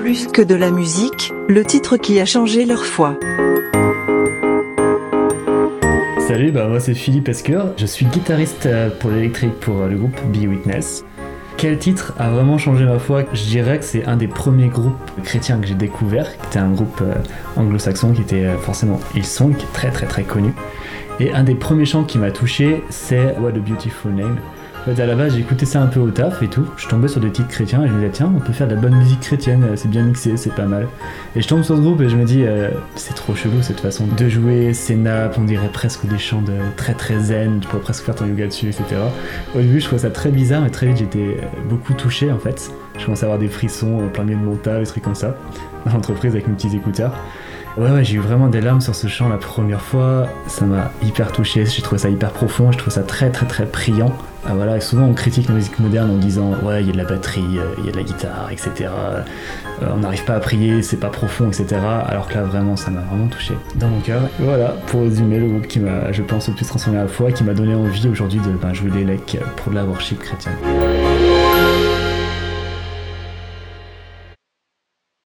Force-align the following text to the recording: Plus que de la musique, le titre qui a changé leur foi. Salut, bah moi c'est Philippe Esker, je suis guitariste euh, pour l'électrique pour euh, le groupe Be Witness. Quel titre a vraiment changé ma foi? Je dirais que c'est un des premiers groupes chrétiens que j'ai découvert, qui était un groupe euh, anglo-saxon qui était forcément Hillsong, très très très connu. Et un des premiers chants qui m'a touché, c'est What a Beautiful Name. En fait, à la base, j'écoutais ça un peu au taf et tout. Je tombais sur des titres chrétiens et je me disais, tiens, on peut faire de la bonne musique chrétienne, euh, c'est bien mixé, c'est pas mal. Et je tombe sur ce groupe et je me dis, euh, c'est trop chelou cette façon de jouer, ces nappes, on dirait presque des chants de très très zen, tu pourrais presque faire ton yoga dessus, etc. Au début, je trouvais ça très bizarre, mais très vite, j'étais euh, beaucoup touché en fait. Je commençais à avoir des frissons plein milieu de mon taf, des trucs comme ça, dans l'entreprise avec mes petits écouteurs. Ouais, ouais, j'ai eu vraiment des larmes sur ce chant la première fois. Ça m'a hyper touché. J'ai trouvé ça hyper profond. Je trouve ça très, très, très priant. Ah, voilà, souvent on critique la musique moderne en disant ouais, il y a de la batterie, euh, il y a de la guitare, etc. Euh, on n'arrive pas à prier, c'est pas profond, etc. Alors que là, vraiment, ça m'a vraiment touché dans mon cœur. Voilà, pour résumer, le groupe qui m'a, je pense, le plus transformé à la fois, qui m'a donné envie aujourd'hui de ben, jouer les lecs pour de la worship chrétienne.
Plus 0.00 0.28
que 0.28 0.40
de 0.40 0.54
la 0.54 0.70
musique, 0.70 1.30
le 1.46 1.62
titre 1.62 1.98
qui 1.98 2.20
a 2.20 2.24
changé 2.24 2.64
leur 2.64 2.86
foi. 2.86 3.18
Salut, 6.26 6.52
bah 6.52 6.68
moi 6.68 6.80
c'est 6.80 6.94
Philippe 6.94 7.28
Esker, 7.28 7.64
je 7.76 7.84
suis 7.84 8.06
guitariste 8.06 8.64
euh, 8.64 8.88
pour 8.88 9.10
l'électrique 9.10 9.60
pour 9.60 9.82
euh, 9.82 9.88
le 9.88 9.98
groupe 9.98 10.18
Be 10.32 10.48
Witness. 10.48 11.04
Quel 11.58 11.76
titre 11.76 12.14
a 12.18 12.30
vraiment 12.30 12.56
changé 12.56 12.86
ma 12.86 12.98
foi? 12.98 13.24
Je 13.34 13.42
dirais 13.42 13.78
que 13.78 13.84
c'est 13.84 14.06
un 14.06 14.16
des 14.16 14.26
premiers 14.26 14.68
groupes 14.68 14.94
chrétiens 15.22 15.58
que 15.58 15.66
j'ai 15.66 15.74
découvert, 15.74 16.34
qui 16.38 16.46
était 16.46 16.60
un 16.60 16.70
groupe 16.70 17.02
euh, 17.02 17.14
anglo-saxon 17.56 18.14
qui 18.14 18.22
était 18.22 18.54
forcément 18.62 19.00
Hillsong, 19.14 19.54
très 19.74 19.90
très 19.90 20.06
très 20.06 20.22
connu. 20.22 20.54
Et 21.20 21.30
un 21.34 21.44
des 21.44 21.54
premiers 21.54 21.84
chants 21.84 22.04
qui 22.04 22.16
m'a 22.16 22.30
touché, 22.30 22.82
c'est 22.88 23.36
What 23.38 23.50
a 23.50 23.58
Beautiful 23.58 24.12
Name. 24.12 24.38
En 24.80 24.94
fait, 24.94 25.02
à 25.02 25.04
la 25.04 25.14
base, 25.14 25.34
j'écoutais 25.34 25.66
ça 25.66 25.82
un 25.82 25.88
peu 25.88 26.00
au 26.00 26.10
taf 26.10 26.42
et 26.42 26.48
tout. 26.48 26.66
Je 26.78 26.88
tombais 26.88 27.06
sur 27.06 27.20
des 27.20 27.30
titres 27.30 27.48
chrétiens 27.48 27.84
et 27.84 27.88
je 27.88 27.92
me 27.92 27.98
disais, 27.98 28.12
tiens, 28.12 28.32
on 28.34 28.40
peut 28.40 28.54
faire 28.54 28.66
de 28.66 28.74
la 28.74 28.80
bonne 28.80 28.96
musique 28.96 29.20
chrétienne, 29.20 29.62
euh, 29.64 29.76
c'est 29.76 29.90
bien 29.90 30.02
mixé, 30.02 30.38
c'est 30.38 30.54
pas 30.54 30.64
mal. 30.64 30.88
Et 31.36 31.42
je 31.42 31.48
tombe 31.48 31.62
sur 31.62 31.76
ce 31.76 31.82
groupe 31.82 32.00
et 32.00 32.08
je 32.08 32.16
me 32.16 32.24
dis, 32.24 32.44
euh, 32.46 32.70
c'est 32.94 33.12
trop 33.12 33.34
chelou 33.34 33.60
cette 33.60 33.80
façon 33.80 34.06
de 34.06 34.28
jouer, 34.30 34.72
ces 34.72 34.96
nappes, 34.96 35.36
on 35.38 35.44
dirait 35.44 35.68
presque 35.68 36.06
des 36.06 36.16
chants 36.16 36.40
de 36.40 36.54
très 36.78 36.94
très 36.94 37.20
zen, 37.20 37.60
tu 37.60 37.68
pourrais 37.68 37.82
presque 37.82 38.04
faire 38.04 38.14
ton 38.14 38.24
yoga 38.24 38.46
dessus, 38.46 38.68
etc. 38.68 38.84
Au 39.54 39.58
début, 39.58 39.80
je 39.80 39.84
trouvais 39.84 40.00
ça 40.00 40.10
très 40.10 40.30
bizarre, 40.30 40.62
mais 40.62 40.70
très 40.70 40.86
vite, 40.86 40.96
j'étais 40.96 41.18
euh, 41.42 41.68
beaucoup 41.68 41.92
touché 41.92 42.32
en 42.32 42.38
fait. 42.38 42.70
Je 42.98 43.04
commençais 43.04 43.24
à 43.24 43.26
avoir 43.26 43.38
des 43.38 43.48
frissons 43.48 44.08
plein 44.14 44.24
milieu 44.24 44.38
de 44.38 44.44
mon 44.44 44.56
taf, 44.56 44.80
des 44.80 44.86
trucs 44.86 45.04
comme 45.04 45.14
ça, 45.14 45.36
dans 45.84 45.92
l'entreprise 45.92 46.32
avec 46.32 46.48
mes 46.48 46.54
petits 46.54 46.74
écouteurs. 46.74 47.12
Ouais, 47.76 47.90
ouais, 47.90 48.04
j'ai 48.04 48.16
eu 48.16 48.20
vraiment 48.20 48.48
des 48.48 48.60
larmes 48.60 48.80
sur 48.80 48.94
ce 48.94 49.06
chant 49.06 49.28
la 49.28 49.36
première 49.36 49.80
fois. 49.80 50.26
Ça 50.46 50.64
m'a 50.64 50.90
hyper 51.02 51.30
touché. 51.32 51.64
J'ai 51.66 51.82
trouvé 51.82 52.00
ça 52.00 52.08
hyper 52.08 52.30
profond. 52.30 52.72
Je 52.72 52.78
trouve 52.78 52.92
ça 52.92 53.02
très, 53.02 53.30
très, 53.30 53.46
très 53.46 53.66
priant. 53.66 54.12
Ah, 54.46 54.52
voilà, 54.54 54.80
souvent 54.80 55.04
on 55.04 55.12
critique 55.12 55.48
la 55.48 55.54
musique 55.54 55.78
moderne 55.78 56.10
en 56.10 56.16
disant 56.16 56.54
ouais, 56.62 56.80
il 56.80 56.86
y 56.86 56.88
a 56.88 56.92
de 56.92 56.96
la 56.96 57.04
batterie, 57.04 57.58
euh, 57.58 57.74
il 57.78 57.84
y 57.84 57.88
a 57.90 57.92
de 57.92 57.96
la 57.98 58.02
guitare, 58.02 58.48
etc. 58.50 58.88
Euh, 58.88 59.22
on 59.94 59.98
n'arrive 59.98 60.24
pas 60.24 60.34
à 60.34 60.40
prier, 60.40 60.82
c'est 60.82 60.96
pas 60.96 61.10
profond, 61.10 61.48
etc. 61.48 61.76
Alors 62.06 62.26
que 62.26 62.34
là, 62.34 62.42
vraiment, 62.42 62.74
ça 62.74 62.90
m'a 62.90 63.00
vraiment 63.00 63.26
touché 63.26 63.54
dans 63.76 63.88
mon 63.88 64.00
cœur. 64.00 64.22
Voilà, 64.38 64.76
pour 64.86 65.02
résumer, 65.02 65.38
le 65.38 65.46
groupe 65.46 65.66
qui 65.66 65.78
m'a, 65.78 66.10
je 66.12 66.22
pense, 66.22 66.48
le 66.48 66.54
plus 66.54 66.66
transformé 66.66 66.98
à 66.98 67.02
la 67.02 67.08
fois, 67.08 67.32
qui 67.32 67.44
m'a 67.44 67.54
donné 67.54 67.74
envie 67.74 68.08
aujourd'hui 68.08 68.40
de 68.40 68.52
ben, 68.52 68.72
jouer 68.72 68.90
les 68.94 69.04
lecs 69.04 69.38
pour 69.56 69.72
de 69.72 69.76
la 69.76 69.84
worship 69.84 70.18
chrétienne. 70.20 70.54